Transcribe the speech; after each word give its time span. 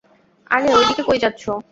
আরে, 0.51 0.69
ওই 0.73 0.85
দিকে 0.89 1.03
কই 1.03 1.17
যাচ্ছো? 1.23 1.51